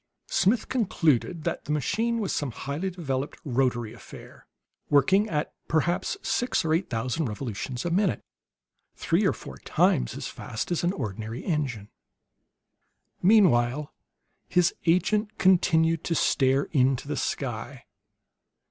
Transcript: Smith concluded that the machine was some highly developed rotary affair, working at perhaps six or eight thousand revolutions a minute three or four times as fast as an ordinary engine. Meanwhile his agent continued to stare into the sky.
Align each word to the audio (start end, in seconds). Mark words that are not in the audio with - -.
Smith 0.31 0.67
concluded 0.67 1.43
that 1.43 1.65
the 1.65 1.71
machine 1.71 2.17
was 2.19 2.33
some 2.33 2.49
highly 2.49 2.89
developed 2.89 3.37
rotary 3.45 3.93
affair, 3.93 4.47
working 4.89 5.29
at 5.29 5.53
perhaps 5.67 6.17
six 6.23 6.65
or 6.65 6.73
eight 6.73 6.89
thousand 6.89 7.27
revolutions 7.27 7.85
a 7.85 7.91
minute 7.91 8.25
three 8.95 9.23
or 9.27 9.31
four 9.31 9.59
times 9.59 10.17
as 10.17 10.25
fast 10.27 10.71
as 10.71 10.83
an 10.83 10.91
ordinary 10.91 11.45
engine. 11.45 11.87
Meanwhile 13.21 13.93
his 14.49 14.73
agent 14.87 15.37
continued 15.37 16.03
to 16.05 16.15
stare 16.15 16.63
into 16.73 17.07
the 17.07 17.15
sky. 17.15 17.85